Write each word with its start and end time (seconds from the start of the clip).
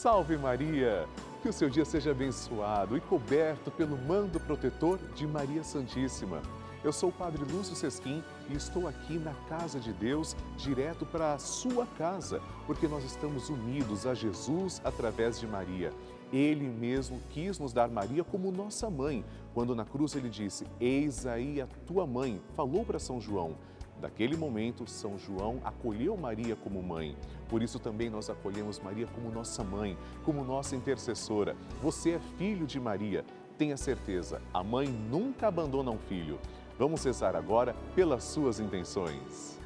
Salve 0.00 0.36
Maria! 0.36 1.08
Que 1.42 1.48
o 1.48 1.52
seu 1.52 1.68
dia 1.68 1.84
seja 1.84 2.12
abençoado 2.12 2.96
e 2.96 3.00
coberto 3.00 3.68
pelo 3.68 3.98
mando 3.98 4.38
protetor 4.38 4.96
de 5.12 5.26
Maria 5.26 5.64
Santíssima. 5.64 6.40
Eu 6.84 6.92
sou 6.92 7.08
o 7.08 7.12
Padre 7.12 7.42
Lúcio 7.42 7.74
Sesquim 7.74 8.22
e 8.48 8.54
estou 8.54 8.86
aqui 8.86 9.18
na 9.18 9.34
casa 9.48 9.80
de 9.80 9.92
Deus, 9.92 10.36
direto 10.56 11.04
para 11.04 11.34
a 11.34 11.38
sua 11.40 11.84
casa, 11.84 12.40
porque 12.64 12.86
nós 12.86 13.02
estamos 13.02 13.48
unidos 13.48 14.06
a 14.06 14.14
Jesus 14.14 14.80
através 14.84 15.40
de 15.40 15.48
Maria. 15.48 15.92
Ele 16.32 16.68
mesmo 16.68 17.20
quis 17.30 17.58
nos 17.58 17.72
dar 17.72 17.88
Maria 17.88 18.22
como 18.22 18.52
nossa 18.52 18.88
mãe, 18.88 19.24
quando 19.52 19.74
na 19.74 19.84
cruz 19.84 20.14
ele 20.14 20.28
disse: 20.28 20.64
Eis 20.78 21.26
aí 21.26 21.60
a 21.60 21.66
tua 21.88 22.06
mãe, 22.06 22.40
falou 22.54 22.84
para 22.84 23.00
São 23.00 23.20
João. 23.20 23.56
Daquele 24.00 24.36
momento, 24.36 24.88
São 24.88 25.18
João 25.18 25.60
acolheu 25.64 26.16
Maria 26.16 26.54
como 26.54 26.82
mãe. 26.82 27.16
Por 27.48 27.62
isso 27.62 27.78
também 27.78 28.08
nós 28.08 28.30
acolhemos 28.30 28.78
Maria 28.78 29.08
como 29.08 29.30
nossa 29.30 29.64
mãe, 29.64 29.98
como 30.24 30.44
nossa 30.44 30.76
intercessora. 30.76 31.56
Você 31.82 32.12
é 32.12 32.20
filho 32.38 32.66
de 32.66 32.78
Maria. 32.78 33.24
Tenha 33.56 33.76
certeza, 33.76 34.40
a 34.54 34.62
mãe 34.62 34.86
nunca 34.86 35.48
abandona 35.48 35.90
um 35.90 35.98
filho. 35.98 36.38
Vamos 36.78 37.02
rezar 37.02 37.34
agora 37.34 37.74
pelas 37.96 38.22
suas 38.22 38.60
intenções. 38.60 39.58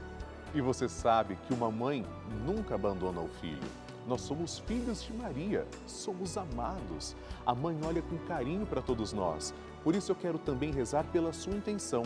E 0.54 0.62
você 0.62 0.88
sabe 0.88 1.37
que 1.46 1.52
uma 1.52 1.70
mãe 1.70 2.06
nunca 2.46 2.74
abandona 2.74 3.20
o 3.20 3.28
filho. 3.28 3.68
Nós 4.06 4.23
somos 4.23 4.59
filhos 4.60 5.02
de 5.02 5.12
Maria, 5.12 5.66
somos 5.87 6.37
amados. 6.37 7.14
A 7.46 7.54
mãe 7.54 7.78
olha 7.87 8.02
com 8.02 8.16
carinho 8.26 8.66
para 8.66 8.82
todos 8.82 9.12
nós. 9.12 9.54
Por 9.84 9.95
isso 9.95 10.10
eu 10.10 10.16
quero 10.16 10.38
também 10.38 10.73
rezar 10.73 11.04
pela 11.12 11.32
sua 11.32 11.54
intenção. 11.54 12.02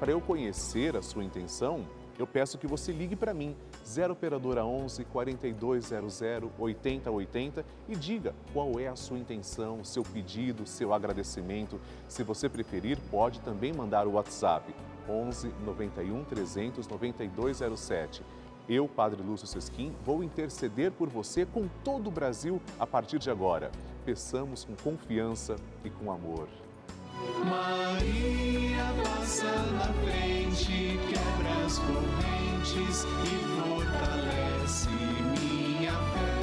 Para 0.00 0.12
eu 0.12 0.20
conhecer 0.22 0.96
a 0.96 1.02
sua 1.02 1.22
intenção, 1.22 1.84
eu 2.18 2.26
peço 2.26 2.56
que 2.56 2.66
você 2.66 2.90
ligue 2.90 3.14
para 3.14 3.34
mim, 3.34 3.54
0 3.86 4.14
operadora 4.14 4.64
11 4.64 5.04
4200 5.04 6.22
8080 6.58 7.64
e 7.86 7.94
diga 7.94 8.34
qual 8.54 8.80
é 8.80 8.88
a 8.88 8.96
sua 8.96 9.18
intenção, 9.18 9.84
seu 9.84 10.02
pedido, 10.02 10.66
seu 10.66 10.94
agradecimento. 10.94 11.78
Se 12.08 12.22
você 12.22 12.48
preferir, 12.48 12.98
pode 13.10 13.40
também 13.40 13.74
mandar 13.74 14.06
o 14.06 14.12
WhatsApp 14.12 14.74
11 15.06 15.52
91 15.66 16.24
300 16.24 16.88
9207. 16.88 18.22
Eu, 18.66 18.88
Padre 18.88 19.22
Lúcio 19.22 19.46
Sesquim, 19.46 19.94
vou 20.02 20.24
interceder 20.24 20.92
por 20.92 21.10
você 21.10 21.44
com 21.44 21.68
todo 21.84 22.06
o 22.06 22.10
Brasil 22.10 22.58
a 22.78 22.86
partir 22.86 23.18
de 23.18 23.30
agora. 23.30 23.70
Peçamos 24.06 24.64
com 24.64 24.74
confiança 24.76 25.56
e 25.84 25.90
com 25.90 26.10
amor. 26.10 26.48
Maria 27.44 28.94
passa 29.02 29.62
na 29.72 29.92
frente, 30.04 30.98
quebra 31.08 31.64
as 31.66 31.78
correntes 31.78 33.04
e 33.24 33.32
fortalece 33.60 34.88
minha 34.88 35.92
fé. 36.12 36.40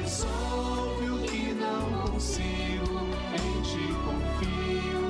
Resolve 0.00 1.10
o 1.10 1.22
que 1.24 1.52
não 1.54 2.02
consigo, 2.06 2.98
em 3.34 3.62
ti 3.62 3.86
confio, 4.04 5.02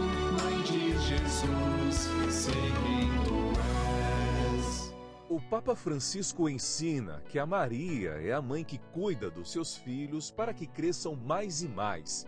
Mãe 0.43 0.63
de 0.63 0.99
Jesus, 0.99 2.11
sei 2.31 2.55
quem 2.55 3.09
tu 3.25 3.53
és. 4.57 4.95
O 5.29 5.41
Papa 5.41 5.75
Francisco 5.75 6.49
ensina 6.49 7.23
que 7.29 7.39
a 7.39 7.47
Maria 7.47 8.11
é 8.23 8.33
a 8.33 8.43
mãe 8.43 8.65
que 8.65 8.79
cuida 8.93 9.31
dos 9.31 9.51
seus 9.51 9.77
filhos 9.77 10.31
para 10.31 10.53
que 10.53 10.67
cresçam 10.67 11.15
mais 11.17 11.63
e 11.63 11.69
mais 11.69 12.27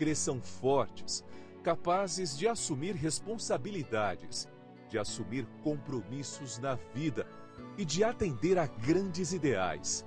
cresçam 0.00 0.40
fortes, 0.40 1.22
capazes 1.62 2.34
de 2.34 2.48
assumir 2.48 2.94
responsabilidades, 2.94 4.48
de 4.88 4.98
assumir 4.98 5.46
compromissos 5.62 6.58
na 6.58 6.74
vida 6.94 7.26
e 7.76 7.84
de 7.84 8.02
atender 8.02 8.58
a 8.58 8.66
grandes 8.66 9.34
ideais. 9.34 10.06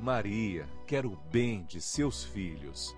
Maria 0.00 0.66
quer 0.86 1.04
o 1.04 1.18
bem 1.30 1.64
de 1.64 1.82
seus 1.82 2.24
filhos. 2.24 2.96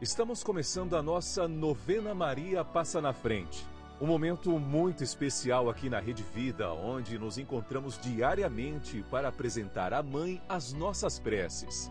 Estamos 0.00 0.44
começando 0.44 0.94
a 0.94 1.02
nossa 1.02 1.48
novena 1.48 2.14
Maria 2.14 2.64
Passa 2.64 3.00
na 3.00 3.12
Frente. 3.12 3.66
Um 4.00 4.06
momento 4.06 4.56
muito 4.60 5.02
especial 5.02 5.68
aqui 5.68 5.90
na 5.90 5.98
Rede 5.98 6.22
Vida, 6.22 6.72
onde 6.72 7.18
nos 7.18 7.38
encontramos 7.38 7.98
diariamente 7.98 9.04
para 9.10 9.30
apresentar 9.30 9.92
à 9.92 10.00
Mãe 10.00 10.40
as 10.48 10.72
nossas 10.72 11.18
preces. 11.18 11.90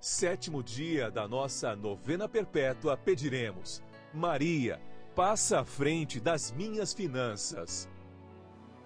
Sétimo 0.00 0.62
dia 0.62 1.10
da 1.10 1.28
nossa 1.28 1.76
novena 1.76 2.26
perpétua, 2.26 2.96
pediremos: 2.96 3.82
Maria, 4.14 4.80
passa 5.14 5.60
à 5.60 5.64
frente 5.64 6.18
das 6.18 6.50
minhas 6.50 6.94
finanças. 6.94 7.86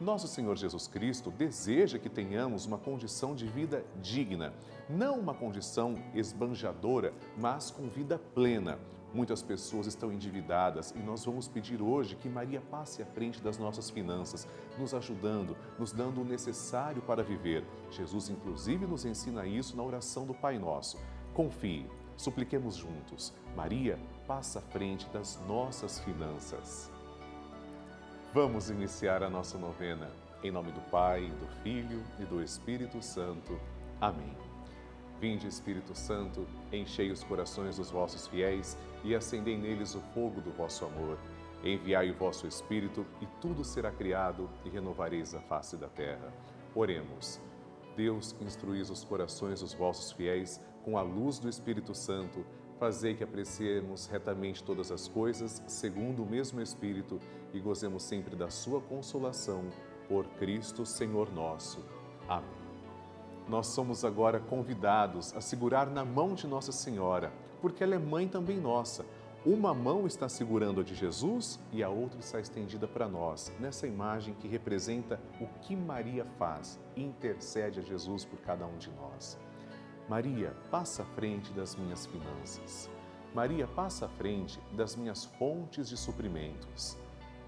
Nosso 0.01 0.27
Senhor 0.27 0.57
Jesus 0.57 0.89
Cristo 0.89 1.31
deseja 1.31 2.01
que 2.01 2.09
tenhamos 2.09 2.67
uma 2.67 2.79
condição 2.79 3.33
de 3.33 3.47
vida 3.47 3.85
digna, 4.03 4.53
não 4.91 5.21
uma 5.21 5.33
condição 5.33 5.95
esbanjadora, 6.13 7.15
mas 7.39 7.71
com 7.71 7.89
vida 7.89 8.19
plena. 8.19 8.77
Muitas 9.15 9.45
pessoas 9.45 9.87
estão 9.87 10.13
endividadas 10.13 10.91
e 10.91 10.99
nós 10.99 11.25
vamos 11.25 11.47
pedir 11.47 11.81
hoje 11.81 12.17
que 12.17 12.29
Maria 12.29 12.61
passe 12.61 13.01
à 13.01 13.07
frente 13.07 13.41
das 13.41 13.57
nossas 13.57 13.89
finanças, 13.89 14.49
nos 14.77 14.93
ajudando, 14.93 15.57
nos 15.79 15.93
dando 15.93 16.21
o 16.21 16.25
necessário 16.25 17.01
para 17.01 17.23
viver. 17.23 17.65
Jesus, 17.93 18.29
inclusive, 18.29 18.85
nos 18.89 19.05
ensina 19.05 19.47
isso 19.47 19.77
na 19.77 19.85
oração 19.85 20.27
do 20.27 20.35
Pai 20.35 20.59
Nosso. 20.59 20.99
Confie, 21.33 21.87
supliquemos 22.17 22.75
juntos. 22.75 23.33
Maria, 23.55 24.01
passa 24.27 24.59
à 24.59 24.63
frente 24.63 25.09
das 25.11 25.39
nossas 25.47 26.01
finanças. 26.01 26.91
Vamos 28.33 28.69
iniciar 28.69 29.23
a 29.23 29.31
nossa 29.31 29.57
novena. 29.57 30.11
Em 30.43 30.51
nome 30.51 30.73
do 30.73 30.81
Pai, 30.91 31.31
do 31.39 31.47
Filho 31.63 32.03
e 32.19 32.25
do 32.25 32.43
Espírito 32.43 33.01
Santo. 33.01 33.61
Amém. 34.01 34.37
Vinde, 35.21 35.47
Espírito 35.47 35.95
Santo, 35.95 36.45
enchei 36.73 37.13
os 37.13 37.23
corações 37.23 37.77
dos 37.77 37.93
vossos 37.93 38.27
fiéis 38.27 38.77
e 39.05 39.15
acendei 39.15 39.57
neles 39.57 39.95
o 39.95 40.01
fogo 40.01 40.41
do 40.41 40.51
vosso 40.51 40.85
amor. 40.85 41.19
Enviai 41.63 42.11
o 42.11 42.15
vosso 42.15 42.47
Espírito 42.47 43.07
e 43.21 43.27
tudo 43.41 43.63
será 43.63 43.91
criado 43.91 44.51
e 44.65 44.69
renovareis 44.69 45.35
a 45.35 45.41
face 45.41 45.77
da 45.77 45.89
terra. 45.89 46.33
Oremos. 46.75 47.41
Deus, 47.97 48.33
que 48.33 48.45
instruís 48.45 48.91
os 48.91 49.05
corações 49.05 49.61
dos 49.61 49.73
vossos 49.73 50.11
fiéis 50.11 50.61
com 50.85 50.99
a 50.99 51.03
luz 51.03 51.39
do 51.39 51.49
Espírito 51.49 51.95
Santo, 51.95 52.45
fazei 52.79 53.15
que 53.15 53.23
apreciemos 53.23 54.07
retamente 54.07 54.65
todas 54.65 54.91
as 54.91 55.07
coisas, 55.07 55.63
segundo 55.69 56.25
o 56.25 56.27
mesmo 56.27 56.61
Espírito, 56.61 57.21
e 57.53 57.61
gozemos 57.61 58.03
sempre 58.03 58.35
da 58.35 58.51
sua 58.51 58.81
consolação. 58.81 59.65
Por 60.09 60.27
Cristo, 60.27 60.85
Senhor 60.85 61.33
nosso. 61.33 61.85
Amém 62.29 62.65
nós 63.49 63.67
somos 63.69 64.05
agora 64.05 64.41
convidados 64.41 65.35
a 65.37 65.41
segurar 65.41 65.91
na 65.91 66.05
mão 66.05 66.35
de 66.35 66.47
Nossa 66.47 66.73
Senhora, 66.73 67.33
porque 67.65 67.83
ela 67.83 67.95
é 67.95 67.99
mãe 67.99 68.29
também 68.29 68.61
nossa. 68.61 69.07
Uma 69.43 69.73
mão 69.73 70.07
está 70.07 70.29
segurando 70.29 70.83
a 70.83 70.85
de 70.85 70.95
Jesus 70.95 71.59
e 71.73 71.83
a 71.83 71.89
outra 71.89 72.21
está 72.21 72.39
estendida 72.39 72.87
para 72.87 73.09
nós, 73.09 73.51
nessa 73.59 73.87
imagem 73.87 74.35
que 74.35 74.47
representa 74.47 75.19
o 75.41 75.47
que 75.63 75.75
Maria 75.75 76.27
faz, 76.39 76.79
intercede 76.95 77.81
a 77.81 77.83
Jesus 77.83 78.23
por 78.23 78.39
cada 78.41 78.67
um 78.67 78.77
de 78.77 78.91
nós. 78.91 79.39
Maria, 80.11 80.55
passa 80.71 81.05
à 81.05 81.07
frente 81.07 81.55
das 81.55 81.75
minhas 81.75 82.05
finanças. 82.05 82.91
Maria, 83.35 83.67
passa 83.67 84.05
à 84.05 84.09
frente 84.11 84.61
das 84.73 84.95
minhas 84.95 85.25
fontes 85.25 85.89
de 85.89 85.97
suprimentos. 85.97 86.99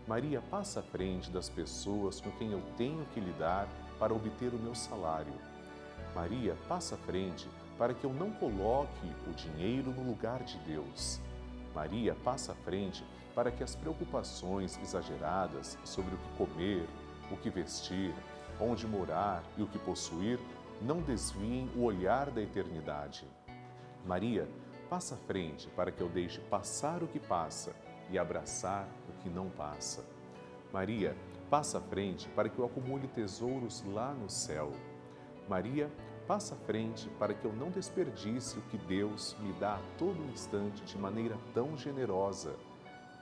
Maria, 0.09 0.41
passa 0.41 0.81
à 0.81 0.83
frente 0.83 1.31
das 1.31 1.51
pessoas 1.51 2.23
com 2.23 2.31
quem 2.39 2.53
eu 2.53 2.63
tenho 2.79 3.05
que 3.13 3.21
lidar 3.21 3.69
para 3.99 4.15
obter 4.15 4.55
o 4.55 4.59
meu 4.59 4.75
salário. 4.75 5.35
Maria, 6.15 6.57
passa 6.67 6.95
à 6.95 6.99
frente 6.99 7.47
para 7.79 7.95
que 7.95 8.05
eu 8.05 8.13
não 8.13 8.31
coloque 8.31 9.07
o 9.27 9.33
dinheiro 9.33 9.91
no 9.91 10.03
lugar 10.03 10.43
de 10.43 10.59
Deus. 10.59 11.21
Maria, 11.75 12.15
passa 12.15 12.53
à 12.53 12.55
frente 12.55 13.05
para 13.35 13.51
que 13.51 13.63
as 13.63 13.75
preocupações 13.75 14.79
exageradas 14.83 15.79
sobre 15.85 16.15
o 16.15 16.19
que 16.19 16.37
comer, 16.39 16.89
o 17.31 17.37
que 17.37 17.51
vestir, 17.51 18.15
onde 18.59 18.87
morar 18.87 19.43
e 19.59 19.63
o 19.63 19.67
que 19.67 19.79
possuir 19.79 20.39
não 20.81 21.03
desviem 21.03 21.71
o 21.77 21.83
olhar 21.83 22.31
da 22.31 22.41
eternidade. 22.41 23.27
Maria, 24.05 24.49
passa 24.89 25.15
à 25.15 25.19
frente 25.19 25.69
para 25.69 25.91
que 25.91 26.01
eu 26.01 26.09
deixe 26.09 26.41
passar 26.41 27.03
o 27.03 27.09
que 27.09 27.19
passa 27.19 27.75
e 28.11 28.19
abraçar 28.19 28.89
o 29.09 29.23
que 29.23 29.29
não 29.29 29.51
passa. 29.51 30.05
Maria, 30.73 31.17
passa 31.51 31.79
à 31.79 31.81
frente 31.81 32.29
para 32.31 32.49
que 32.49 32.59
eu 32.59 32.65
acumule 32.65 33.07
tesouros 33.09 33.85
lá 33.87 34.13
no 34.15 34.31
céu. 34.31 34.73
Maria, 35.49 35.91
passa 36.27 36.55
à 36.55 36.59
frente 36.59 37.09
para 37.19 37.33
que 37.33 37.45
eu 37.45 37.53
não 37.53 37.71
desperdice 37.71 38.59
o 38.59 38.63
que 38.63 38.77
Deus 38.77 39.37
me 39.41 39.53
dá 39.55 39.77
a 39.77 39.83
todo 39.97 40.25
instante 40.33 40.83
de 40.85 40.99
maneira 40.99 41.39
tão 41.55 41.77
generosa. 41.77 42.57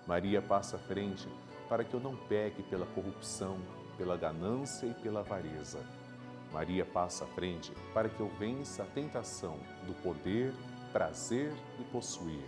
Maria, 0.06 0.41
passa 0.41 0.77
à 0.77 0.79
frente 0.79 1.29
para 1.69 1.85
que 1.85 1.93
eu 1.93 2.01
não 2.01 2.17
peque 2.17 2.62
pela 2.62 2.87
corrupção, 2.87 3.59
pela 3.99 4.17
ganância 4.17 4.87
e 4.87 4.95
pela 4.95 5.21
avareza. 5.21 5.81
Maria, 6.53 6.85
passa 6.85 7.25
à 7.25 7.29
frente 7.29 7.73
para 7.93 8.09
que 8.09 8.21
eu 8.21 8.29
vença 8.39 8.83
a 8.83 8.87
tentação 8.87 9.59
do 9.87 9.95
poder, 10.03 10.55
prazer 10.93 11.53
e 11.79 11.85
possuir. 11.85 12.45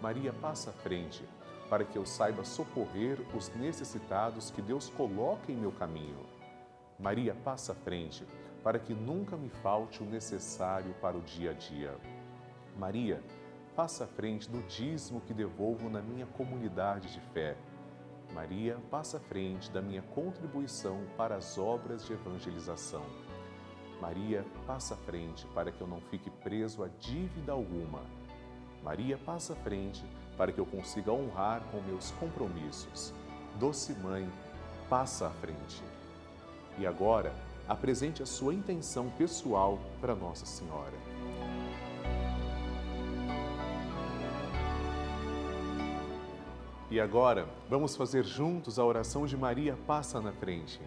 Maria, 0.00 0.32
passa 0.32 0.70
à 0.70 0.72
frente 0.72 1.24
para 1.68 1.84
que 1.84 1.96
eu 1.96 2.04
saiba 2.04 2.44
socorrer 2.44 3.18
os 3.34 3.48
necessitados 3.56 4.50
que 4.50 4.60
Deus 4.60 4.90
coloca 4.90 5.50
em 5.50 5.56
meu 5.56 5.72
caminho. 5.72 6.26
Maria, 6.98 7.34
passa 7.34 7.72
à 7.72 7.74
frente 7.74 8.24
para 8.62 8.78
que 8.78 8.94
nunca 8.94 9.36
me 9.36 9.48
falte 9.48 10.02
o 10.02 10.06
necessário 10.06 10.94
para 11.00 11.16
o 11.16 11.20
dia 11.20 11.50
a 11.50 11.54
dia. 11.54 11.96
Maria, 12.76 13.22
passa 13.74 14.04
à 14.04 14.06
frente 14.06 14.48
do 14.48 14.62
dízimo 14.62 15.20
que 15.20 15.34
devolvo 15.34 15.88
na 15.88 16.00
minha 16.00 16.26
comunidade 16.26 17.12
de 17.12 17.20
fé. 17.32 17.56
Maria, 18.32 18.78
passa 18.90 19.18
à 19.18 19.20
frente 19.20 19.70
da 19.70 19.82
minha 19.82 20.02
contribuição 20.02 21.04
para 21.16 21.36
as 21.36 21.58
obras 21.58 22.06
de 22.06 22.12
evangelização. 22.12 23.04
Maria, 24.00 24.44
passa 24.66 24.94
à 24.94 24.96
frente 24.96 25.46
para 25.48 25.70
que 25.70 25.80
eu 25.80 25.86
não 25.86 26.00
fique 26.00 26.30
preso 26.30 26.82
a 26.82 26.88
dívida 26.98 27.52
alguma. 27.52 28.02
Maria, 28.82 29.18
passa 29.18 29.52
à 29.52 29.56
frente 29.56 30.04
para 30.36 30.50
que 30.50 30.58
eu 30.58 30.66
consiga 30.66 31.12
honrar 31.12 31.62
com 31.70 31.80
meus 31.82 32.10
compromissos. 32.12 33.12
Doce 33.60 33.92
Mãe, 33.94 34.28
passa 34.88 35.28
à 35.28 35.30
frente. 35.30 35.82
E 36.78 36.86
agora, 36.86 37.32
apresente 37.68 38.22
a 38.22 38.26
sua 38.26 38.54
intenção 38.54 39.08
pessoal 39.10 39.78
para 40.00 40.14
Nossa 40.14 40.46
Senhora. 40.46 40.92
E 46.90 47.00
agora, 47.00 47.48
vamos 47.70 47.96
fazer 47.96 48.24
juntos 48.24 48.78
a 48.78 48.84
oração 48.84 49.24
de 49.26 49.36
Maria 49.36 49.78
Passa 49.86 50.20
na 50.20 50.32
Frente. 50.32 50.78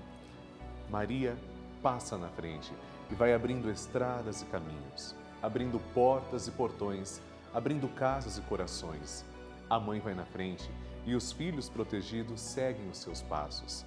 Maria 0.89 1.36
passa 1.81 2.18
na 2.18 2.30
frente 2.30 2.72
e 3.12 3.16
vai 3.16 3.33
abrindo 3.33 3.69
estradas 3.69 4.42
e 4.42 4.45
caminhos, 4.45 5.16
abrindo 5.42 5.80
portas 5.94 6.48
e 6.48 6.51
portões, 6.51 7.22
abrindo 7.54 7.88
casas 7.88 8.38
e 8.38 8.42
corações. 8.42 9.25
A 9.69 9.80
mãe 9.80 10.00
vai 10.00 10.13
na 10.13 10.25
frente 10.25 10.69
e 11.06 11.16
os 11.16 11.31
filhos 11.31 11.69
protegidos 11.69 12.39
seguem 12.39 12.88
os 12.89 12.98
seus 12.98 13.22
passos. 13.22 13.86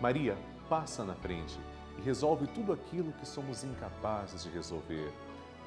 Maria 0.00 0.36
passa 0.68 1.04
na 1.04 1.14
frente 1.14 1.58
resolve 2.02 2.46
tudo 2.48 2.72
aquilo 2.72 3.12
que 3.12 3.26
somos 3.26 3.64
incapazes 3.64 4.44
de 4.44 4.50
resolver. 4.50 5.12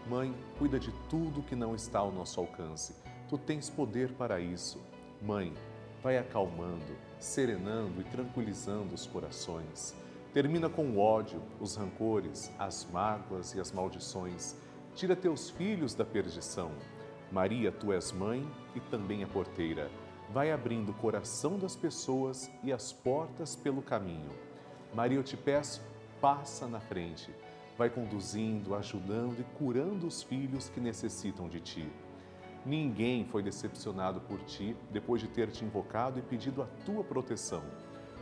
Mãe, 0.07 0.33
cuida 0.57 0.79
de 0.79 0.91
tudo 1.09 1.43
que 1.43 1.55
não 1.55 1.75
está 1.75 1.99
ao 1.99 2.11
nosso 2.11 2.39
alcance. 2.39 2.95
Tu 3.29 3.37
tens 3.37 3.69
poder 3.69 4.11
para 4.13 4.39
isso. 4.39 4.81
Mãe, 5.21 5.53
vai 6.01 6.17
acalmando, 6.17 6.95
serenando 7.19 8.01
e 8.01 8.03
tranquilizando 8.05 8.95
os 8.95 9.05
corações. 9.05 9.95
Termina 10.33 10.69
com 10.69 10.85
o 10.85 10.99
ódio, 10.99 11.41
os 11.59 11.75
rancores, 11.75 12.51
as 12.57 12.87
mágoas 12.91 13.53
e 13.53 13.59
as 13.59 13.71
maldições. 13.71 14.55
Tira 14.95 15.15
teus 15.15 15.49
filhos 15.49 15.93
da 15.93 16.05
perdição. 16.05 16.71
Maria, 17.31 17.71
tu 17.71 17.93
és 17.93 18.11
mãe 18.11 18.49
e 18.75 18.79
também 18.79 19.23
a 19.23 19.27
porteira. 19.27 19.89
Vai 20.33 20.51
abrindo 20.51 20.89
o 20.89 20.95
coração 20.95 21.57
das 21.57 21.75
pessoas 21.75 22.49
e 22.63 22.71
as 22.71 22.91
portas 22.91 23.55
pelo 23.55 23.81
caminho. 23.81 24.29
Maria, 24.93 25.17
eu 25.17 25.23
te 25.23 25.37
peço, 25.37 25.81
passa 26.21 26.67
na 26.67 26.79
frente. 26.79 27.33
Vai 27.77 27.89
conduzindo, 27.89 28.75
ajudando 28.75 29.39
e 29.39 29.43
curando 29.57 30.05
os 30.05 30.21
filhos 30.21 30.69
que 30.69 30.79
necessitam 30.79 31.49
de 31.49 31.59
ti. 31.59 31.91
Ninguém 32.63 33.25
foi 33.25 33.41
decepcionado 33.41 34.21
por 34.21 34.39
ti 34.43 34.77
depois 34.91 35.19
de 35.19 35.27
ter 35.27 35.49
te 35.49 35.65
invocado 35.65 36.19
e 36.19 36.21
pedido 36.21 36.61
a 36.61 36.67
tua 36.85 37.03
proteção. 37.03 37.63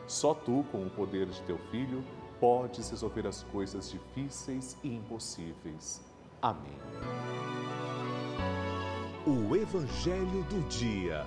Só 0.07 0.34
tu, 0.34 0.66
com 0.72 0.86
o 0.86 0.90
poder 0.90 1.28
de 1.28 1.42
teu 1.42 1.57
filho, 1.69 2.04
podes 2.40 2.90
resolver 2.90 3.28
as 3.28 3.44
coisas 3.44 3.92
difíceis 3.92 4.78
e 4.81 4.96
impossíveis. 4.96 6.01
Amém. 6.42 6.78
O 9.28 9.56
Evangelho 9.56 10.44
do 10.44 10.68
Dia. 10.69 11.25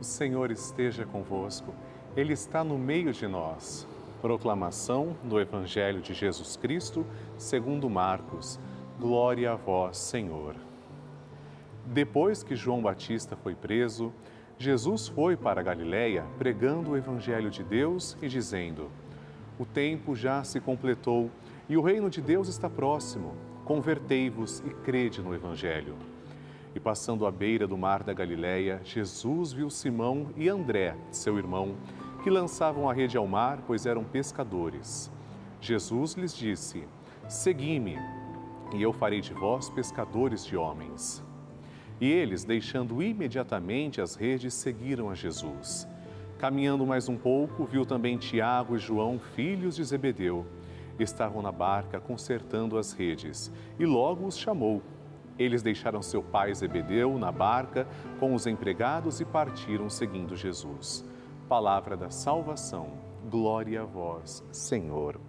O 0.00 0.04
Senhor 0.04 0.50
esteja 0.50 1.06
convosco, 1.06 1.72
Ele 2.16 2.32
está 2.32 2.64
no 2.64 2.78
meio 2.78 3.12
de 3.12 3.28
nós. 3.28 3.86
Proclamação 4.22 5.14
do 5.22 5.38
Evangelho 5.38 6.00
de 6.00 6.14
Jesus 6.14 6.56
Cristo, 6.56 7.04
segundo 7.36 7.90
Marcos. 7.90 8.58
Glória 8.98 9.52
a 9.52 9.54
vós, 9.54 9.98
Senhor. 9.98 10.56
Depois 11.84 12.42
que 12.42 12.56
João 12.56 12.80
Batista 12.80 13.36
foi 13.36 13.54
preso, 13.54 14.14
Jesus 14.56 15.08
foi 15.08 15.36
para 15.36 15.62
Galiléia 15.62 16.24
pregando 16.38 16.92
o 16.92 16.96
Evangelho 16.96 17.50
de 17.50 17.62
Deus 17.62 18.16
e 18.22 18.28
dizendo: 18.28 18.90
O 19.58 19.66
tempo 19.66 20.16
já 20.16 20.42
se 20.42 20.58
completou 20.58 21.30
e 21.68 21.76
o 21.76 21.82
reino 21.82 22.08
de 22.08 22.22
Deus 22.22 22.48
está 22.48 22.70
próximo. 22.70 23.34
Convertei-vos 23.66 24.60
e 24.60 24.70
crede 24.70 25.20
no 25.20 25.34
Evangelho. 25.34 25.94
E 26.74 26.80
passando 26.80 27.26
à 27.26 27.30
beira 27.30 27.66
do 27.66 27.76
mar 27.76 28.02
da 28.02 28.14
Galiléia, 28.14 28.80
Jesus 28.84 29.52
viu 29.52 29.68
Simão 29.68 30.28
e 30.36 30.48
André, 30.48 30.94
seu 31.10 31.38
irmão, 31.38 31.74
que 32.26 32.30
lançavam 32.30 32.90
a 32.90 32.92
rede 32.92 33.16
ao 33.16 33.24
mar, 33.24 33.62
pois 33.68 33.86
eram 33.86 34.02
pescadores. 34.02 35.12
Jesus 35.60 36.14
lhes 36.14 36.36
disse: 36.36 36.82
Segui-me, 37.28 37.96
e 38.74 38.82
eu 38.82 38.92
farei 38.92 39.20
de 39.20 39.32
vós 39.32 39.70
pescadores 39.70 40.44
de 40.44 40.56
homens. 40.56 41.24
E 42.00 42.10
eles, 42.10 42.42
deixando 42.42 43.00
imediatamente 43.00 44.00
as 44.00 44.16
redes, 44.16 44.54
seguiram 44.54 45.08
a 45.08 45.14
Jesus. 45.14 45.86
Caminhando 46.36 46.84
mais 46.84 47.08
um 47.08 47.16
pouco, 47.16 47.64
viu 47.64 47.86
também 47.86 48.18
Tiago 48.18 48.74
e 48.74 48.80
João, 48.80 49.20
filhos 49.36 49.76
de 49.76 49.84
Zebedeu. 49.84 50.44
Estavam 50.98 51.40
na 51.40 51.52
barca 51.52 52.00
consertando 52.00 52.76
as 52.76 52.92
redes, 52.92 53.52
e 53.78 53.86
logo 53.86 54.26
os 54.26 54.36
chamou. 54.36 54.82
Eles 55.38 55.62
deixaram 55.62 56.02
seu 56.02 56.24
pai 56.24 56.52
Zebedeu 56.52 57.16
na 57.18 57.30
barca 57.30 57.86
com 58.18 58.34
os 58.34 58.48
empregados 58.48 59.20
e 59.20 59.24
partiram 59.24 59.88
seguindo 59.88 60.34
Jesus. 60.34 61.04
Palavra 61.48 61.96
da 61.96 62.10
salvação. 62.10 62.88
Glória 63.30 63.82
a 63.82 63.84
vós, 63.84 64.42
Senhor. 64.50 65.20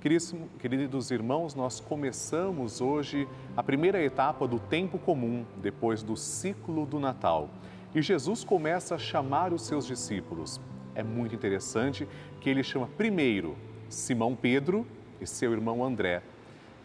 Queridos 0.00 1.12
irmãos, 1.12 1.54
nós 1.54 1.78
começamos 1.78 2.80
hoje 2.80 3.28
a 3.56 3.62
primeira 3.62 4.02
etapa 4.02 4.48
do 4.48 4.58
tempo 4.58 4.98
comum, 4.98 5.44
depois 5.58 6.02
do 6.02 6.16
ciclo 6.16 6.84
do 6.84 6.98
Natal. 6.98 7.48
E 7.94 8.02
Jesus 8.02 8.42
começa 8.42 8.96
a 8.96 8.98
chamar 8.98 9.52
os 9.52 9.62
seus 9.62 9.86
discípulos. 9.86 10.60
É 10.96 11.04
muito 11.04 11.36
interessante 11.36 12.08
que 12.40 12.50
ele 12.50 12.64
chama 12.64 12.88
primeiro 12.88 13.56
Simão 13.88 14.34
Pedro 14.34 14.84
e 15.20 15.26
seu 15.28 15.52
irmão 15.52 15.84
André. 15.84 16.24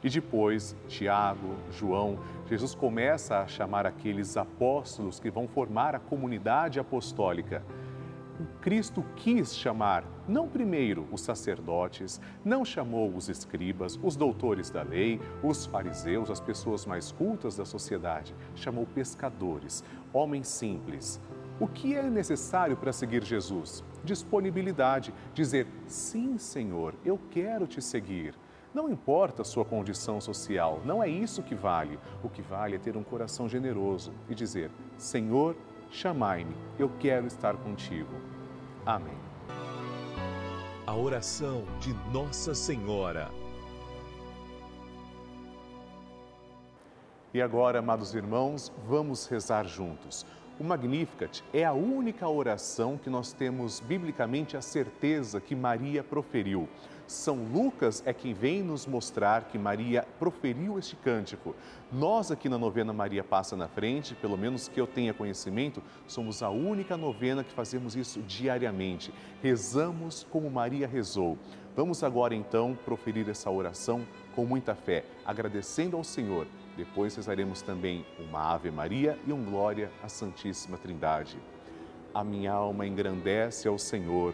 E 0.04 0.10
depois 0.10 0.76
Tiago, 0.88 1.56
João. 1.72 2.20
Jesus 2.48 2.76
começa 2.76 3.40
a 3.40 3.48
chamar 3.48 3.88
aqueles 3.88 4.38
apóstolos 4.38 5.20
que 5.20 5.32
vão 5.32 5.48
formar 5.48 5.96
a 5.96 6.00
comunidade 6.00 6.80
apostólica. 6.80 7.64
Cristo 8.62 9.04
quis 9.16 9.56
chamar 9.56 10.04
não 10.28 10.48
primeiro 10.48 11.08
os 11.12 11.22
sacerdotes, 11.22 12.22
não 12.44 12.64
chamou 12.64 13.14
os 13.16 13.30
escribas, 13.30 14.00
os 14.02 14.16
doutores 14.16 14.70
da 14.70 14.82
lei, 14.82 15.20
os 15.44 15.66
fariseus, 15.66 16.30
as 16.30 16.40
pessoas 16.40 16.86
mais 16.86 17.12
cultas 17.12 17.56
da 17.56 17.66
sociedade, 17.66 18.36
chamou 18.56 18.86
pescadores, 18.86 19.84
homens 20.14 20.48
simples. 20.48 21.20
O 21.60 21.68
que 21.68 21.96
é 21.96 22.10
necessário 22.10 22.76
para 22.78 22.94
seguir 22.94 23.24
Jesus? 23.24 23.84
Disponibilidade, 24.04 25.14
dizer 25.34 25.68
sim, 25.86 26.38
Senhor, 26.38 26.96
eu 27.06 27.20
quero 27.30 27.68
te 27.68 27.82
seguir. 27.82 28.36
Não 28.74 28.90
importa 28.90 29.42
a 29.42 29.46
sua 29.46 29.66
condição 29.66 30.22
social, 30.22 30.82
não 30.86 31.04
é 31.04 31.10
isso 31.10 31.44
que 31.44 31.54
vale. 31.54 32.00
O 32.24 32.30
que 32.30 32.42
vale 32.42 32.78
é 32.78 32.80
ter 32.80 32.96
um 32.96 33.04
coração 33.04 33.50
generoso 33.50 34.14
e 34.30 34.34
dizer: 34.34 34.72
Senhor, 34.98 35.56
chamai-me, 35.92 36.56
eu 36.80 36.90
quero 36.98 37.28
estar 37.28 37.58
contigo. 37.58 38.31
Amém. 38.86 39.18
A 40.88 40.96
oração 40.96 41.64
de 41.80 41.94
Nossa 42.12 42.56
Senhora. 42.56 43.30
E 47.32 47.40
agora, 47.40 47.78
amados 47.78 48.16
irmãos, 48.16 48.74
vamos 48.88 49.28
rezar 49.28 49.68
juntos. 49.68 50.26
O 50.60 50.64
Magnificat 50.64 51.44
é 51.54 51.64
a 51.64 51.74
única 51.74 52.28
oração 52.28 52.98
que 52.98 53.10
nós 53.10 53.32
temos 53.32 53.80
biblicamente 53.80 54.58
a 54.58 54.62
certeza 54.62 55.40
que 55.40 55.56
Maria 55.56 56.04
proferiu. 56.04 56.68
São 57.12 57.36
Lucas 57.36 58.02
é 58.06 58.14
quem 58.14 58.34
vem 58.34 58.64
nos 58.64 58.86
mostrar 58.86 59.44
que 59.44 59.58
Maria 59.58 60.08
proferiu 60.18 60.80
este 60.80 60.96
cântico. 60.96 61.54
Nós 61.92 62.32
aqui 62.32 62.48
na 62.48 62.58
novena 62.58 62.94
Maria 62.94 63.22
Passa 63.22 63.54
na 63.58 63.68
Frente, 63.68 64.16
pelo 64.16 64.38
menos 64.38 64.70
que 64.70 64.80
eu 64.80 64.88
tenha 64.88 65.14
conhecimento, 65.14 65.84
somos 66.08 66.42
a 66.42 66.50
única 66.50 66.96
novena 66.96 67.44
que 67.44 67.52
fazemos 67.52 67.98
isso 67.98 68.22
diariamente. 68.22 69.14
Rezamos 69.44 70.26
como 70.32 70.50
Maria 70.50 70.88
rezou. 70.88 71.38
Vamos 71.76 72.02
agora 72.02 72.34
então 72.34 72.80
proferir 72.86 73.28
essa 73.28 73.52
oração 73.52 74.08
com 74.34 74.46
muita 74.46 74.74
fé, 74.74 75.04
agradecendo 75.26 75.98
ao 75.98 76.06
Senhor. 76.06 76.48
Depois 76.78 77.14
rezaremos 77.14 77.62
também 77.62 78.06
uma 78.18 78.54
Ave 78.54 78.72
Maria 78.72 79.20
e 79.28 79.34
um 79.34 79.44
Glória 79.44 79.92
à 80.02 80.08
Santíssima 80.08 80.78
Trindade. 80.78 81.38
A 82.14 82.24
minha 82.24 82.54
alma 82.54 82.88
engrandece 82.88 83.68
ao 83.68 83.78
Senhor 83.78 84.34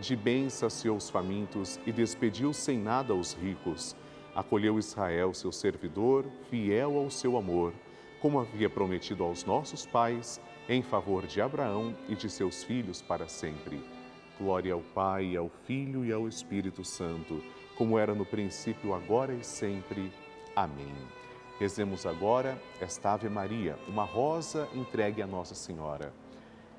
de 0.00 0.14
bem 0.14 0.50
saciou 0.50 0.96
os 0.96 1.08
famintos 1.08 1.80
e 1.86 1.92
despediu 1.92 2.52
sem 2.52 2.78
nada 2.78 3.14
os 3.14 3.32
ricos. 3.32 3.96
Acolheu 4.34 4.78
Israel, 4.78 5.32
seu 5.32 5.50
servidor, 5.50 6.24
fiel 6.50 6.98
ao 6.98 7.10
seu 7.10 7.36
amor, 7.36 7.72
como 8.20 8.38
havia 8.38 8.68
prometido 8.68 9.24
aos 9.24 9.44
nossos 9.44 9.86
pais, 9.86 10.40
em 10.68 10.82
favor 10.82 11.26
de 11.26 11.40
Abraão 11.40 11.96
e 12.08 12.14
de 12.14 12.28
seus 12.28 12.62
filhos 12.62 13.00
para 13.00 13.28
sempre. 13.28 13.80
Glória 14.38 14.74
ao 14.74 14.80
Pai, 14.80 15.36
ao 15.36 15.48
Filho 15.64 16.04
e 16.04 16.12
ao 16.12 16.28
Espírito 16.28 16.84
Santo, 16.84 17.42
como 17.76 17.98
era 17.98 18.14
no 18.14 18.26
princípio, 18.26 18.92
agora 18.92 19.32
e 19.32 19.42
sempre. 19.42 20.12
Amém. 20.54 20.94
Rezemos 21.58 22.04
agora 22.04 22.60
esta 22.80 23.14
Ave 23.14 23.30
Maria, 23.30 23.78
uma 23.88 24.04
rosa 24.04 24.68
entregue 24.74 25.22
a 25.22 25.26
Nossa 25.26 25.54
Senhora. 25.54 26.12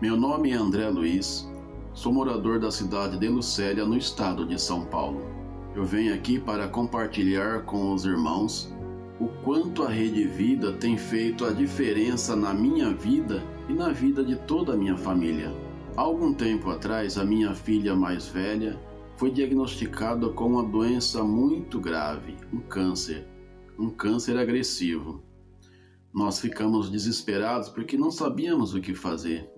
Meu 0.00 0.16
nome 0.16 0.52
é 0.52 0.54
André 0.54 0.88
Luiz, 0.88 1.50
sou 1.92 2.12
morador 2.12 2.60
da 2.60 2.70
cidade 2.70 3.18
de 3.18 3.26
Lucélia, 3.28 3.84
no 3.84 3.96
estado 3.96 4.46
de 4.46 4.56
São 4.56 4.84
Paulo. 4.84 5.20
Eu 5.74 5.84
venho 5.84 6.14
aqui 6.14 6.38
para 6.38 6.68
compartilhar 6.68 7.64
com 7.64 7.92
os 7.92 8.04
irmãos 8.04 8.72
o 9.18 9.26
quanto 9.42 9.82
a 9.82 9.88
Rede 9.88 10.22
Vida 10.22 10.72
tem 10.72 10.96
feito 10.96 11.44
a 11.44 11.50
diferença 11.50 12.36
na 12.36 12.54
minha 12.54 12.94
vida 12.94 13.42
e 13.68 13.72
na 13.72 13.88
vida 13.88 14.22
de 14.22 14.36
toda 14.36 14.74
a 14.74 14.76
minha 14.76 14.96
família. 14.96 15.52
Há 15.96 16.02
algum 16.02 16.32
tempo 16.32 16.70
atrás, 16.70 17.18
a 17.18 17.24
minha 17.24 17.52
filha 17.52 17.96
mais 17.96 18.28
velha 18.28 18.80
foi 19.16 19.32
diagnosticada 19.32 20.28
com 20.28 20.46
uma 20.46 20.62
doença 20.62 21.24
muito 21.24 21.80
grave, 21.80 22.36
um 22.52 22.60
câncer, 22.60 23.26
um 23.76 23.90
câncer 23.90 24.38
agressivo. 24.38 25.24
Nós 26.14 26.38
ficamos 26.38 26.88
desesperados 26.88 27.68
porque 27.68 27.96
não 27.96 28.12
sabíamos 28.12 28.74
o 28.74 28.80
que 28.80 28.94
fazer. 28.94 29.57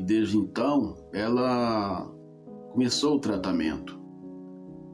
E 0.00 0.02
desde 0.02 0.38
então 0.38 0.96
ela 1.12 2.10
começou 2.72 3.16
o 3.16 3.20
tratamento 3.20 4.00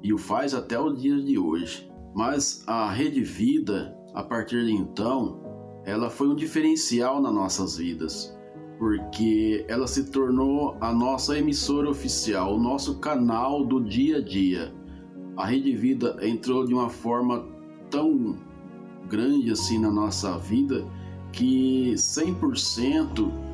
e 0.03 0.13
o 0.13 0.19
faz 0.19 0.53
até 0.53 0.77
o 0.81 0.93
dia 0.93 1.23
de 1.23 1.39
hoje. 1.39 1.89
Mas 2.13 2.65
a 2.67 2.91
Rede 2.91 3.23
Vida, 3.23 3.97
a 4.13 4.25
partir 4.25 4.67
de 4.67 4.73
então, 4.73 5.41
ela 5.85 6.11
foi 6.11 6.27
um 6.27 6.35
diferencial 6.35 7.23
nas 7.23 7.33
nossas 7.33 7.77
vidas, 7.77 8.37
porque 8.81 9.65
ela 9.69 9.87
se 9.87 10.11
tornou 10.11 10.77
a 10.81 10.93
nossa 10.93 11.39
emissora 11.39 11.89
oficial, 11.89 12.57
o 12.57 12.61
nosso 12.61 12.99
canal 12.99 13.65
do 13.65 13.81
dia 13.81 14.17
a 14.17 14.21
dia. 14.21 14.75
A 15.37 15.47
Rede 15.47 15.73
Vida 15.77 16.17
entrou 16.21 16.67
de 16.67 16.75
uma 16.75 16.89
forma 16.89 17.47
tão 17.89 18.35
grande 19.09 19.53
assim 19.53 19.79
na 19.79 19.91
nossa 19.93 20.37
vida 20.37 20.85
que 21.31 21.93
100% 21.95 23.46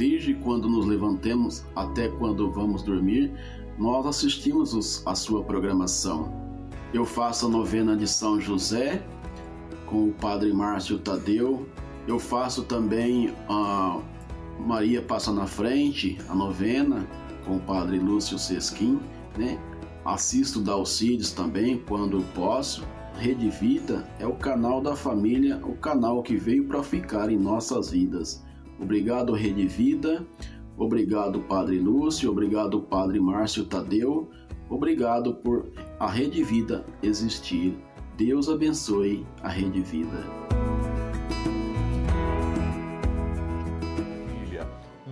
desde 0.00 0.32
quando 0.32 0.66
nos 0.66 0.86
levantemos 0.86 1.62
até 1.76 2.08
quando 2.08 2.50
vamos 2.50 2.82
dormir, 2.82 3.30
nós 3.78 4.06
assistimos 4.06 4.72
os, 4.72 5.06
a 5.06 5.14
sua 5.14 5.44
programação. 5.44 6.32
Eu 6.94 7.04
faço 7.04 7.44
a 7.44 7.48
novena 7.50 7.94
de 7.94 8.08
São 8.08 8.40
José 8.40 9.04
com 9.84 10.08
o 10.08 10.12
Padre 10.12 10.54
Márcio 10.54 10.98
Tadeu. 10.98 11.68
Eu 12.08 12.18
faço 12.18 12.62
também 12.62 13.34
a 13.46 14.00
Maria 14.58 15.02
Passa 15.02 15.34
na 15.34 15.46
Frente, 15.46 16.16
a 16.30 16.34
novena 16.34 17.06
com 17.44 17.56
o 17.56 17.60
Padre 17.60 17.98
Lúcio 17.98 18.38
Sesquim, 18.38 18.98
né? 19.36 19.60
Assisto 20.02 20.62
Dalcides 20.62 21.30
também 21.30 21.76
quando 21.76 22.24
posso. 22.34 22.88
Rede 23.18 23.50
Vida 23.50 24.08
é 24.18 24.26
o 24.26 24.32
canal 24.32 24.80
da 24.80 24.96
família, 24.96 25.60
o 25.62 25.74
canal 25.74 26.22
que 26.22 26.36
veio 26.36 26.64
para 26.64 26.82
ficar 26.82 27.30
em 27.30 27.36
nossas 27.36 27.90
vidas. 27.90 28.42
Obrigado, 28.80 29.32
Rede 29.34 29.66
Vida. 29.66 30.26
Obrigado, 30.76 31.40
Padre 31.40 31.78
Lúcio. 31.78 32.30
Obrigado, 32.30 32.80
Padre 32.80 33.20
Márcio 33.20 33.66
Tadeu. 33.66 34.30
Obrigado 34.68 35.34
por 35.34 35.70
a 35.98 36.08
Rede 36.10 36.42
Vida 36.42 36.84
existir. 37.02 37.76
Deus 38.16 38.48
abençoe 38.48 39.26
a 39.42 39.48
Rede 39.48 39.80
Vida. 39.80 40.59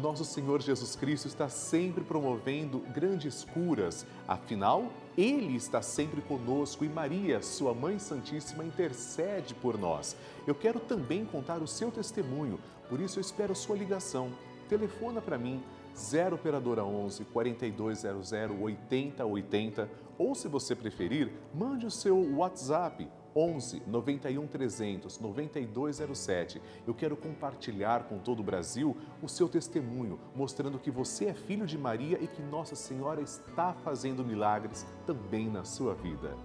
Nosso 0.08 0.24
Senhor 0.24 0.62
Jesus 0.62 0.96
Cristo 0.96 1.28
está 1.28 1.50
sempre 1.50 2.02
promovendo 2.02 2.78
grandes 2.94 3.44
curas, 3.44 4.06
afinal, 4.26 4.90
Ele 5.18 5.54
está 5.54 5.82
sempre 5.82 6.22
conosco 6.22 6.82
e 6.82 6.88
Maria, 6.88 7.42
Sua 7.42 7.74
Mãe 7.74 7.98
Santíssima, 7.98 8.64
intercede 8.64 9.54
por 9.54 9.76
nós. 9.76 10.16
Eu 10.46 10.54
quero 10.54 10.80
também 10.80 11.26
contar 11.26 11.60
o 11.60 11.68
seu 11.68 11.90
testemunho, 11.90 12.58
por 12.88 13.02
isso 13.02 13.18
eu 13.18 13.20
espero 13.20 13.54
sua 13.54 13.76
ligação. 13.76 14.30
Telefona 14.66 15.20
para 15.20 15.36
mim, 15.36 15.62
0 15.94 16.36
Operadora 16.36 16.82
11 16.82 17.26
4200 17.26 18.32
8080 18.32 19.90
ou, 20.16 20.34
se 20.34 20.48
você 20.48 20.74
preferir, 20.74 21.30
mande 21.54 21.84
o 21.84 21.90
seu 21.90 22.18
WhatsApp 22.34 23.06
11 23.38 23.84
91 23.86 24.46
300 24.48 25.20
9207. 25.20 26.60
Eu 26.84 26.92
quero 26.92 27.16
compartilhar 27.16 28.04
com 28.08 28.18
todo 28.18 28.40
o 28.40 28.42
Brasil 28.42 28.96
o 29.22 29.28
seu 29.28 29.48
testemunho, 29.48 30.18
mostrando 30.34 30.78
que 30.78 30.90
você 30.90 31.26
é 31.26 31.34
filho 31.34 31.64
de 31.64 31.78
Maria 31.78 32.18
e 32.20 32.26
que 32.26 32.42
Nossa 32.42 32.74
Senhora 32.74 33.20
está 33.20 33.72
fazendo 33.84 34.24
milagres 34.24 34.84
também 35.06 35.48
na 35.48 35.64
sua 35.64 35.94
vida. 35.94 36.36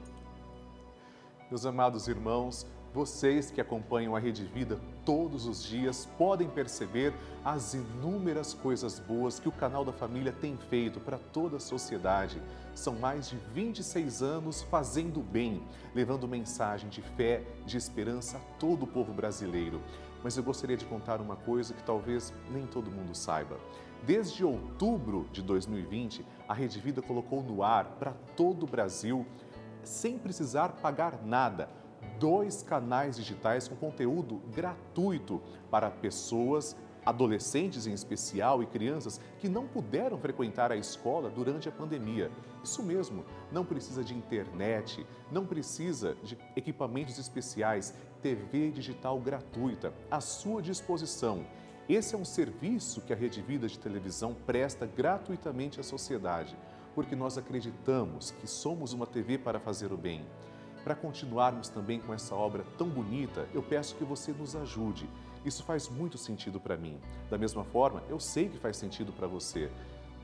Meus 1.49 1.65
amados 1.65 2.07
irmãos, 2.07 2.67
vocês 2.93 3.49
que 3.49 3.59
acompanham 3.59 4.15
a 4.15 4.19
Rede 4.19 4.45
Vida 4.45 4.79
todos 5.03 5.47
os 5.47 5.63
dias 5.63 6.07
podem 6.15 6.47
perceber 6.47 7.11
as 7.43 7.73
inúmeras 7.73 8.53
coisas 8.53 8.99
boas 8.99 9.39
que 9.39 9.49
o 9.49 9.51
canal 9.51 9.83
da 9.83 9.91
família 9.91 10.31
tem 10.31 10.55
feito 10.55 10.99
para 10.99 11.17
toda 11.17 11.57
a 11.57 11.59
sociedade. 11.59 12.39
São 12.75 12.95
mais 12.95 13.29
de 13.29 13.37
26 13.53 14.21
anos 14.21 14.61
fazendo 14.63 15.21
bem, 15.21 15.63
levando 15.93 16.27
mensagem 16.27 16.89
de 16.89 17.01
fé, 17.01 17.43
de 17.65 17.77
esperança 17.77 18.37
a 18.37 18.57
todo 18.57 18.83
o 18.83 18.87
povo 18.87 19.13
brasileiro. 19.13 19.81
Mas 20.23 20.37
eu 20.37 20.43
gostaria 20.43 20.77
de 20.77 20.85
contar 20.85 21.21
uma 21.21 21.35
coisa 21.35 21.73
que 21.73 21.83
talvez 21.83 22.33
nem 22.51 22.65
todo 22.65 22.89
mundo 22.89 23.13
saiba. 23.13 23.57
Desde 24.05 24.43
outubro 24.43 25.27
de 25.31 25.41
2020, 25.41 26.25
a 26.47 26.53
Rede 26.53 26.79
Vida 26.79 27.01
colocou 27.01 27.43
no 27.43 27.63
ar 27.63 27.85
para 27.99 28.13
todo 28.35 28.63
o 28.63 28.67
Brasil, 28.67 29.25
sem 29.83 30.17
precisar 30.17 30.69
pagar 30.81 31.23
nada 31.23 31.69
dois 32.19 32.63
canais 32.63 33.15
digitais 33.15 33.67
com 33.67 33.75
conteúdo 33.75 34.41
gratuito 34.53 35.41
para 35.69 35.89
pessoas 35.89 36.75
adolescentes 37.05 37.87
em 37.87 37.93
especial 37.93 38.61
e 38.63 38.65
crianças 38.65 39.19
que 39.39 39.49
não 39.49 39.67
puderam 39.67 40.17
frequentar 40.17 40.71
a 40.71 40.75
escola 40.75 41.29
durante 41.29 41.67
a 41.67 41.71
pandemia. 41.71 42.31
Isso 42.63 42.81
mesmo, 42.81 43.25
não 43.51 43.65
precisa 43.65 44.03
de 44.03 44.13
internet, 44.15 45.05
não 45.31 45.45
precisa 45.45 46.15
de 46.23 46.37
equipamentos 46.55 47.17
especiais, 47.17 47.93
TV 48.21 48.71
digital 48.71 49.19
gratuita 49.19 49.93
à 50.09 50.21
sua 50.21 50.61
disposição. 50.61 51.45
Esse 51.89 52.15
é 52.15 52.17
um 52.17 52.23
serviço 52.23 53.01
que 53.01 53.11
a 53.11 53.15
Rede 53.15 53.41
Vida 53.41 53.67
de 53.67 53.77
Televisão 53.77 54.33
presta 54.45 54.85
gratuitamente 54.85 55.81
à 55.81 55.83
sociedade, 55.83 56.57
porque 56.95 57.15
nós 57.15 57.37
acreditamos 57.37 58.31
que 58.31 58.47
somos 58.47 58.93
uma 58.93 59.05
TV 59.05 59.37
para 59.37 59.59
fazer 59.59 59.91
o 59.91 59.97
bem. 59.97 60.25
Para 60.83 60.95
continuarmos 60.95 61.69
também 61.69 61.99
com 61.99 62.13
essa 62.13 62.35
obra 62.35 62.65
tão 62.77 62.87
bonita, 62.87 63.47
eu 63.53 63.63
peço 63.63 63.95
que 63.95 64.03
você 64.03 64.31
nos 64.31 64.55
ajude. 64.55 65.09
Isso 65.45 65.63
faz 65.63 65.89
muito 65.89 66.17
sentido 66.17 66.59
para 66.59 66.77
mim. 66.77 66.97
Da 67.29 67.37
mesma 67.37 67.63
forma, 67.63 68.01
eu 68.09 68.19
sei 68.19 68.47
que 68.47 68.57
faz 68.57 68.77
sentido 68.77 69.11
para 69.11 69.27
você. 69.27 69.69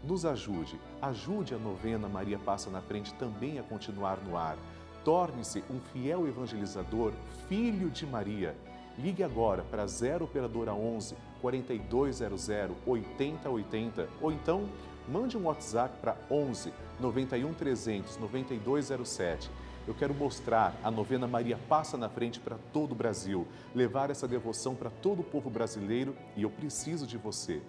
Nos 0.03 0.25
ajude, 0.25 0.79
ajude 1.01 1.53
a 1.53 1.57
novena 1.57 2.07
Maria 2.07 2.39
Passa 2.39 2.69
na 2.69 2.81
Frente 2.81 3.13
também 3.15 3.59
a 3.59 3.63
continuar 3.63 4.17
no 4.17 4.37
ar. 4.37 4.57
Torne-se 5.03 5.63
um 5.69 5.79
fiel 5.91 6.27
evangelizador, 6.27 7.11
filho 7.47 7.89
de 7.89 8.05
Maria. 8.05 8.55
Ligue 8.97 9.23
agora 9.23 9.63
para 9.63 9.85
0 9.87 10.25
Operadora 10.25 10.73
11 10.73 11.15
4200 11.41 12.49
8080 12.85 14.09
ou 14.21 14.31
então 14.31 14.67
mande 15.07 15.37
um 15.37 15.45
WhatsApp 15.45 15.97
para 16.01 16.17
11 16.29 16.73
91 16.99 17.53
300 17.53 18.17
9207 18.17 19.49
eu 19.89 19.95
quero 19.95 20.13
mostrar 20.13 20.79
a 20.83 20.91
novena 20.91 21.27
Maria 21.27 21.57
Passa 21.67 21.97
na 21.97 22.07
Frente 22.07 22.39
para 22.39 22.59
todo 22.71 22.91
o 22.91 22.95
Brasil, 22.95 23.47
levar 23.73 24.11
essa 24.11 24.27
devoção 24.27 24.75
para 24.75 24.91
todo 24.91 25.21
o 25.21 25.23
povo 25.23 25.49
brasileiro 25.49 26.15
e 26.37 26.43
eu 26.43 26.49
preciso 26.51 27.07
de 27.07 27.17
você. 27.17 27.59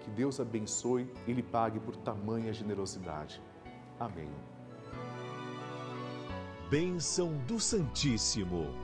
Que 0.00 0.08
Deus 0.08 0.40
abençoe 0.40 1.06
e 1.26 1.34
lhe 1.34 1.42
pague 1.42 1.78
por 1.78 1.94
tamanha 1.94 2.50
generosidade. 2.50 3.42
Amém. 4.00 4.30
Bênção 6.70 7.36
do 7.46 7.60
Santíssimo. 7.60 8.74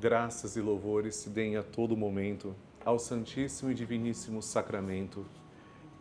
Graças 0.00 0.56
e 0.56 0.60
louvores 0.62 1.16
se 1.16 1.28
deem 1.28 1.58
a 1.58 1.62
todo 1.62 1.94
momento 1.94 2.56
ao 2.82 2.98
Santíssimo 2.98 3.70
e 3.70 3.74
Diviníssimo 3.74 4.40
Sacramento 4.40 5.26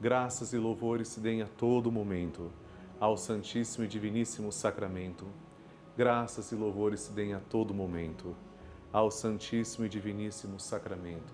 Graças 0.04 0.52
e 0.52 0.58
louvores 0.58 1.08
se 1.08 1.22
deem 1.22 1.42
a 1.42 1.48
todo 1.48 1.90
momento 1.90 2.52
ao 3.00 3.16
Santíssimo 3.16 3.86
e 3.86 3.88
Diviníssimo 3.88 4.52
Sacramento. 4.52 5.26
Graças 5.96 6.52
e 6.52 6.56
louvores 6.56 7.00
se 7.00 7.14
deem 7.14 7.34
a 7.34 7.40
todo 7.40 7.74
momento 7.74 8.36
ao 8.92 9.10
Santíssimo 9.10 9.86
e 9.86 9.90
Diviníssimo 9.90 10.60
Sacramento. 10.60 11.34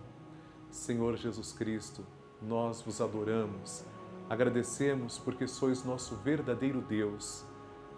Senhor 0.69 1.17
Jesus 1.17 1.51
Cristo, 1.51 2.05
nós 2.39 2.79
vos 2.79 3.01
adoramos, 3.01 3.83
agradecemos 4.29 5.17
porque 5.17 5.47
sois 5.47 5.83
nosso 5.83 6.17
verdadeiro 6.17 6.79
Deus, 6.79 7.43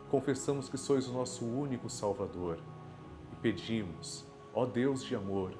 confessamos 0.09 0.69
que 0.69 0.77
sois 0.77 1.05
o 1.05 1.11
nosso 1.11 1.43
único 1.43 1.89
Salvador 1.89 2.59
e 3.33 3.35
pedimos, 3.41 4.25
ó 4.53 4.65
Deus 4.65 5.03
de 5.03 5.17
amor, 5.17 5.51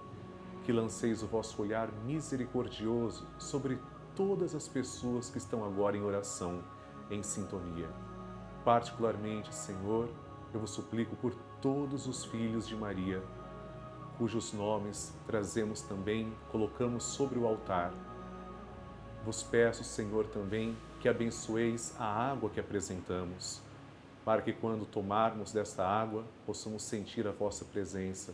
que 0.63 0.71
lanceis 0.71 1.21
o 1.21 1.27
vosso 1.27 1.61
olhar 1.61 1.91
misericordioso 2.05 3.27
sobre 3.37 3.77
todas 4.15 4.55
as 4.55 4.67
pessoas 4.67 5.29
que 5.29 5.37
estão 5.37 5.63
agora 5.63 5.97
em 5.97 6.01
oração, 6.01 6.63
em 7.09 7.23
sintonia. 7.23 7.89
Particularmente, 8.63 9.53
Senhor, 9.53 10.09
eu 10.53 10.59
vos 10.59 10.71
suplico 10.71 11.15
por 11.15 11.33
todos 11.61 12.07
os 12.07 12.25
filhos 12.25 12.67
de 12.67 12.75
Maria, 12.75 13.23
cujos 14.17 14.53
nomes 14.53 15.13
trazemos 15.25 15.81
também, 15.81 16.31
colocamos 16.51 17.03
sobre 17.03 17.39
o 17.39 17.47
altar. 17.47 17.91
Vos 19.25 19.41
peço, 19.41 19.83
Senhor, 19.83 20.27
também 20.27 20.77
que 20.99 21.09
abençoeis 21.09 21.95
a 21.99 22.05
água 22.05 22.49
que 22.49 22.59
apresentamos, 22.59 23.61
para 24.23 24.41
que 24.41 24.53
quando 24.53 24.85
tomarmos 24.85 25.51
desta 25.51 25.87
água 25.87 26.23
possamos 26.45 26.83
sentir 26.83 27.27
a 27.27 27.31
vossa 27.31 27.65
presença. 27.65 28.33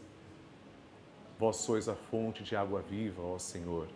Vós 1.39 1.57
sois 1.57 1.87
a 1.87 1.95
fonte 1.95 2.43
de 2.43 2.55
água 2.55 2.81
viva, 2.81 3.21
ó 3.21 3.37
Senhor. 3.37 3.87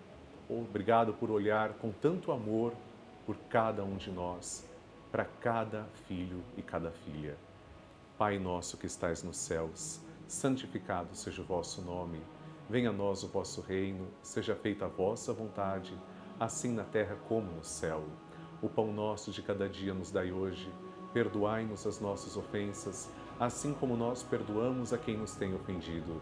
Obrigado 0.54 1.14
por 1.14 1.32
olhar 1.32 1.76
com 1.76 1.94
tanto 1.94 2.30
amor 2.30 2.74
por 3.26 3.38
cada 3.50 3.86
um 3.86 3.96
de 3.96 4.12
nós, 4.12 4.68
para 5.10 5.24
cada 5.24 5.86
filho 6.10 6.44
e 6.58 6.62
cada 6.62 6.92
filha. 6.92 7.38
Pai 8.18 8.38
nosso 8.38 8.76
que 8.76 8.86
estais 8.86 9.24
nos 9.24 9.38
céus, 9.38 10.02
santificado 10.28 11.16
seja 11.16 11.42
o 11.42 11.46
vosso 11.46 11.82
nome. 11.82 12.20
Venha 12.70 12.90
a 12.90 12.94
nós 12.94 13.24
o 13.24 13.30
vosso 13.30 13.62
reino, 13.62 14.06
seja 14.22 14.54
feita 14.54 14.84
a 14.84 14.90
vossa 14.90 15.32
vontade, 15.32 15.98
assim 16.38 16.74
na 16.74 16.84
terra 16.84 17.16
como 17.30 17.50
no 17.50 17.64
céu. 17.64 18.04
O 18.62 18.68
pão 18.68 18.92
nosso 18.92 19.32
de 19.32 19.42
cada 19.42 19.70
dia 19.70 19.94
nos 19.94 20.12
dai 20.12 20.34
hoje. 20.34 20.70
Perdoai-nos 21.14 21.88
as 21.88 22.02
nossas 22.02 22.36
ofensas, 22.36 23.10
assim 23.40 23.74
como 23.74 23.96
nós 23.96 24.22
perdoamos 24.22 24.92
a 24.92 24.98
quem 24.98 25.16
nos 25.16 25.34
tem 25.34 25.56
ofendido 25.56 26.22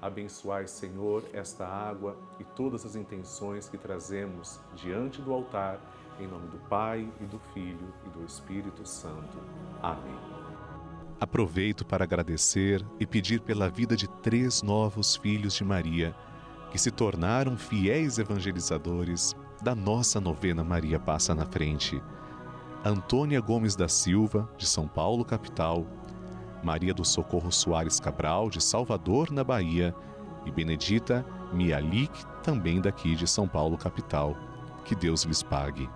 Abençoai, 0.00 0.66
Senhor, 0.66 1.24
esta 1.32 1.66
água 1.66 2.16
e 2.38 2.44
todas 2.44 2.86
as 2.86 2.96
intenções 2.96 3.68
que 3.68 3.76
trazemos 3.76 4.58
diante 4.74 5.20
do 5.20 5.32
altar, 5.32 5.78
em 6.18 6.26
nome 6.26 6.48
do 6.48 6.58
Pai 6.68 7.06
e 7.20 7.24
do 7.24 7.38
Filho 7.52 7.92
e 8.06 8.08
do 8.08 8.24
Espírito 8.24 8.86
Santo. 8.86 9.38
Amém. 9.82 10.16
Aproveito 11.20 11.84
para 11.84 12.04
agradecer 12.04 12.82
e 12.98 13.06
pedir 13.06 13.42
pela 13.42 13.68
vida 13.68 13.94
de 13.94 14.08
três 14.08 14.62
novos 14.62 15.16
filhos 15.16 15.54
de 15.54 15.64
Maria, 15.64 16.16
que 16.70 16.78
se 16.78 16.90
tornaram 16.90 17.58
fiéis 17.58 18.18
evangelizadores 18.18 19.36
da 19.62 19.74
nossa 19.74 20.18
novena 20.18 20.64
Maria 20.64 20.98
Passa 20.98 21.34
na 21.34 21.44
Frente. 21.44 22.02
Antônia 22.82 23.38
Gomes 23.38 23.76
da 23.76 23.86
Silva, 23.86 24.48
de 24.56 24.66
São 24.66 24.88
Paulo, 24.88 25.22
capital, 25.22 25.86
Maria 26.62 26.92
do 26.92 27.04
Socorro 27.04 27.50
Soares 27.50 27.98
Cabral, 27.98 28.50
de 28.50 28.62
Salvador, 28.62 29.30
na 29.30 29.42
Bahia, 29.42 29.94
e 30.44 30.50
Benedita 30.50 31.24
Mialik, 31.52 32.24
também 32.42 32.80
daqui 32.80 33.14
de 33.14 33.26
São 33.26 33.46
Paulo, 33.46 33.76
capital. 33.76 34.36
Que 34.84 34.94
Deus 34.94 35.24
lhes 35.24 35.42
pague. 35.42 35.88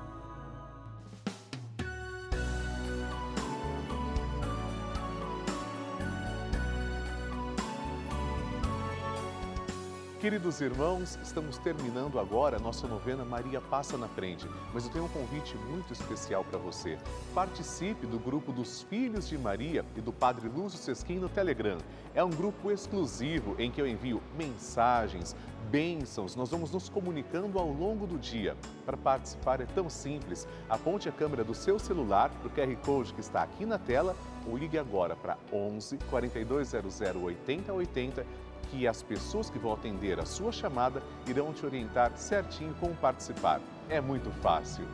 Queridos 10.24 10.58
irmãos, 10.62 11.18
estamos 11.22 11.58
terminando 11.58 12.18
agora 12.18 12.56
a 12.56 12.58
nossa 12.58 12.88
novena 12.88 13.26
Maria 13.26 13.60
Passa 13.60 13.98
na 13.98 14.08
Frente, 14.08 14.48
mas 14.72 14.86
eu 14.86 14.90
tenho 14.90 15.04
um 15.04 15.08
convite 15.08 15.54
muito 15.68 15.92
especial 15.92 16.42
para 16.42 16.58
você. 16.58 16.98
Participe 17.34 18.06
do 18.06 18.18
grupo 18.18 18.50
dos 18.50 18.80
Filhos 18.84 19.28
de 19.28 19.36
Maria 19.36 19.84
e 19.94 20.00
do 20.00 20.14
Padre 20.14 20.48
Lúcio 20.48 20.78
Sesquim 20.78 21.18
no 21.18 21.28
Telegram. 21.28 21.76
É 22.14 22.24
um 22.24 22.30
grupo 22.30 22.70
exclusivo 22.70 23.54
em 23.58 23.70
que 23.70 23.78
eu 23.78 23.86
envio 23.86 24.22
mensagens, 24.34 25.36
bênçãos, 25.70 26.34
nós 26.34 26.48
vamos 26.48 26.70
nos 26.70 26.88
comunicando 26.88 27.58
ao 27.58 27.68
longo 27.68 28.06
do 28.06 28.18
dia. 28.18 28.56
Para 28.86 28.96
participar 28.96 29.60
é 29.60 29.66
tão 29.66 29.90
simples, 29.90 30.48
aponte 30.70 31.06
a 31.06 31.12
câmera 31.12 31.44
do 31.44 31.54
seu 31.54 31.78
celular 31.78 32.30
para 32.30 32.48
o 32.48 32.50
QR 32.50 32.74
Code 32.82 33.12
que 33.12 33.20
está 33.20 33.42
aqui 33.42 33.66
na 33.66 33.78
tela 33.78 34.16
ou 34.46 34.56
ligue 34.56 34.78
agora 34.78 35.14
para 35.14 35.36
11 35.52 35.98
4200 36.08 37.00
8080 37.14 38.53
que 38.66 38.86
as 38.86 39.02
pessoas 39.02 39.50
que 39.50 39.58
vão 39.58 39.72
atender 39.72 40.18
a 40.18 40.26
sua 40.26 40.52
chamada 40.52 41.02
irão 41.26 41.52
te 41.52 41.64
orientar 41.64 42.16
certinho 42.16 42.74
como 42.80 42.94
participar. 42.96 43.60
É 43.88 44.00
muito 44.00 44.30
fácil. 44.40 44.84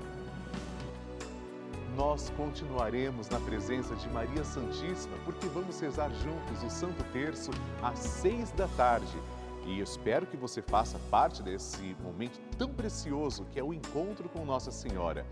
Nós 1.97 2.33
continuaremos 2.37 3.29
na 3.29 3.41
presença 3.41 3.95
de 3.97 4.09
Maria 4.09 4.45
Santíssima 4.45 5.17
porque 5.25 5.47
vamos 5.49 5.81
rezar 5.81 6.11
juntos 6.11 6.63
o 6.63 6.71
Santo 6.71 7.03
Terço 7.13 7.51
às 7.83 7.99
seis 7.99 8.51
da 8.53 8.69
tarde. 8.69 9.19
E 9.67 9.81
espero 9.81 10.27
que 10.27 10.37
você 10.37 10.63
faça 10.63 10.99
parte 11.11 11.43
desse 11.43 11.95
momento 12.03 12.41
tão 12.57 12.71
precioso 12.71 13.45
que 13.53 13.61
é 13.61 13.63
o 13.63 13.75
encontro 13.75 14.29
com 14.29 14.45
Nossa 14.45 14.71
Senhora. 14.71 15.27